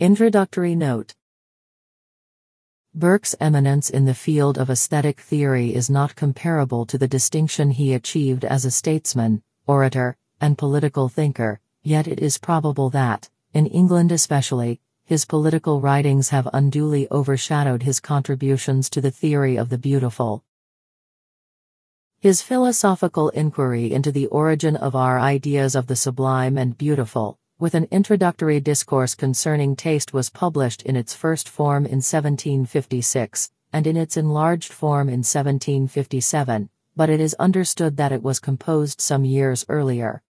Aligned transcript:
Introductory 0.00 0.74
Note 0.74 1.14
Burke's 2.94 3.34
eminence 3.38 3.90
in 3.90 4.06
the 4.06 4.14
field 4.14 4.56
of 4.56 4.70
aesthetic 4.70 5.20
theory 5.20 5.74
is 5.74 5.90
not 5.90 6.16
comparable 6.16 6.86
to 6.86 6.96
the 6.96 7.06
distinction 7.06 7.70
he 7.70 7.92
achieved 7.92 8.46
as 8.46 8.64
a 8.64 8.70
statesman, 8.70 9.42
orator, 9.66 10.16
and 10.40 10.56
political 10.56 11.10
thinker, 11.10 11.60
yet 11.82 12.08
it 12.08 12.18
is 12.18 12.38
probable 12.38 12.88
that, 12.88 13.28
in 13.52 13.66
England 13.66 14.10
especially, 14.10 14.80
his 15.04 15.26
political 15.26 15.82
writings 15.82 16.30
have 16.30 16.48
unduly 16.54 17.06
overshadowed 17.10 17.82
his 17.82 18.00
contributions 18.00 18.88
to 18.88 19.02
the 19.02 19.10
theory 19.10 19.56
of 19.56 19.68
the 19.68 19.76
beautiful. 19.76 20.42
His 22.20 22.40
philosophical 22.40 23.28
inquiry 23.28 23.92
into 23.92 24.10
the 24.10 24.28
origin 24.28 24.76
of 24.76 24.96
our 24.96 25.20
ideas 25.20 25.74
of 25.74 25.88
the 25.88 25.96
sublime 25.96 26.56
and 26.56 26.78
beautiful, 26.78 27.38
with 27.60 27.74
an 27.74 27.86
introductory 27.90 28.58
discourse 28.58 29.14
concerning 29.14 29.76
taste 29.76 30.14
was 30.14 30.30
published 30.30 30.80
in 30.82 30.96
its 30.96 31.14
first 31.14 31.46
form 31.46 31.84
in 31.84 32.00
1756, 32.00 33.50
and 33.70 33.86
in 33.86 33.98
its 33.98 34.16
enlarged 34.16 34.72
form 34.72 35.10
in 35.10 35.18
1757, 35.18 36.70
but 36.96 37.10
it 37.10 37.20
is 37.20 37.34
understood 37.34 37.98
that 37.98 38.12
it 38.12 38.22
was 38.22 38.40
composed 38.40 38.98
some 38.98 39.26
years 39.26 39.66
earlier. 39.68 40.22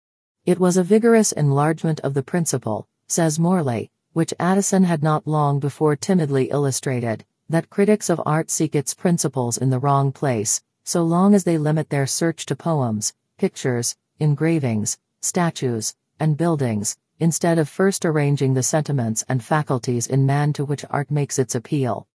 It 0.45 0.59
was 0.59 0.77
a 0.77 0.83
vigorous 0.83 1.31
enlargement 1.31 2.01
of 2.01 2.15
the 2.15 2.23
principle, 2.25 2.89
says 3.07 3.39
Morley, 3.39 3.93
which 4.13 4.35
Addison 4.41 4.83
had 4.83 5.01
not 5.01 5.25
long 5.25 5.61
before 5.61 5.95
timidly 5.95 6.51
illustrated, 6.51 7.25
that 7.49 7.71
critics 7.71 8.11
of 8.11 8.21
art 8.27 8.51
seek 8.51 8.75
its 8.75 8.93
principles 8.93 9.57
in 9.57 9.71
the 9.71 9.79
wrong 9.79 10.11
place, 10.11 10.63
so 10.83 11.05
long 11.05 11.35
as 11.37 11.45
they 11.45 11.59
limit 11.59 11.91
their 11.91 12.09
search 12.09 12.45
to 12.47 12.57
poems, 12.57 13.15
pictures, 13.39 13.97
engravings, 14.19 14.99
statues, 15.21 15.95
and 16.19 16.37
buildings, 16.37 16.97
instead 17.21 17.59
of 17.59 17.69
first 17.69 18.05
arranging 18.05 18.55
the 18.55 18.63
sentiments 18.63 19.23
and 19.29 19.45
faculties 19.45 20.07
in 20.07 20.27
man 20.27 20.53
to 20.55 20.65
which 20.65 20.85
art 20.91 21.11
makes 21.11 21.39
its 21.39 21.55
appeal. 21.55 22.09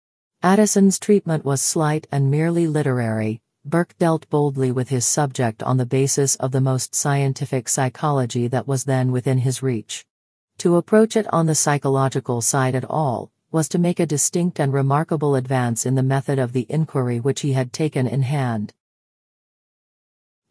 Addison's 0.42 0.98
treatment 0.98 1.44
was 1.44 1.60
slight 1.60 2.06
and 2.10 2.30
merely 2.30 2.66
literary. 2.66 3.42
Burke 3.64 3.96
dealt 3.98 4.28
boldly 4.30 4.72
with 4.72 4.88
his 4.88 5.04
subject 5.04 5.62
on 5.62 5.76
the 5.76 5.86
basis 5.86 6.34
of 6.36 6.50
the 6.50 6.60
most 6.60 6.94
scientific 6.94 7.68
psychology 7.68 8.48
that 8.48 8.66
was 8.66 8.84
then 8.84 9.12
within 9.12 9.38
his 9.38 9.62
reach. 9.62 10.04
To 10.58 10.76
approach 10.76 11.16
it 11.16 11.32
on 11.32 11.46
the 11.46 11.54
psychological 11.54 12.40
side 12.40 12.74
at 12.74 12.84
all, 12.90 13.30
was 13.52 13.68
to 13.68 13.78
make 13.78 14.00
a 14.00 14.06
distinct 14.06 14.58
and 14.58 14.72
remarkable 14.72 15.36
advance 15.36 15.84
in 15.84 15.94
the 15.94 16.02
method 16.02 16.38
of 16.38 16.52
the 16.52 16.66
inquiry 16.68 17.20
which 17.20 17.42
he 17.42 17.52
had 17.52 17.72
taken 17.72 18.06
in 18.06 18.22
hand. 18.22 18.72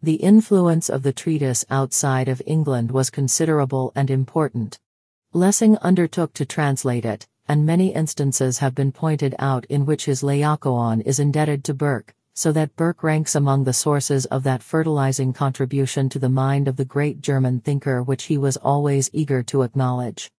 The 0.03 0.15
influence 0.15 0.89
of 0.89 1.03
the 1.03 1.13
treatise 1.13 1.63
outside 1.69 2.27
of 2.27 2.41
England 2.47 2.91
was 2.91 3.11
considerable 3.11 3.91
and 3.95 4.09
important. 4.09 4.79
Lessing 5.31 5.77
undertook 5.77 6.33
to 6.33 6.45
translate 6.45 7.05
it, 7.05 7.27
and 7.47 7.67
many 7.67 7.93
instances 7.93 8.57
have 8.57 8.73
been 8.73 8.91
pointed 8.91 9.35
out 9.37 9.65
in 9.65 9.85
which 9.85 10.05
his 10.05 10.23
Laocoon 10.23 11.01
is 11.01 11.19
indebted 11.19 11.63
to 11.65 11.75
Burke, 11.75 12.15
so 12.33 12.51
that 12.51 12.75
Burke 12.75 13.03
ranks 13.03 13.35
among 13.35 13.63
the 13.63 13.73
sources 13.73 14.25
of 14.25 14.41
that 14.41 14.63
fertilizing 14.63 15.33
contribution 15.33 16.09
to 16.09 16.17
the 16.17 16.29
mind 16.29 16.67
of 16.67 16.77
the 16.77 16.85
great 16.85 17.21
German 17.21 17.59
thinker 17.59 18.01
which 18.01 18.23
he 18.23 18.39
was 18.39 18.57
always 18.57 19.07
eager 19.13 19.43
to 19.43 19.61
acknowledge. 19.61 20.31